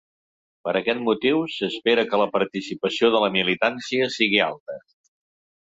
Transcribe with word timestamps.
Per 0.67 0.71
aquest 0.79 1.03
motiu, 1.09 1.43
s’espera 1.57 2.07
que 2.13 2.21
la 2.23 2.29
participació 2.39 3.13
de 3.17 3.21
la 3.27 3.31
militància 3.39 4.11
sigui 4.19 4.43
alta. 4.51 4.83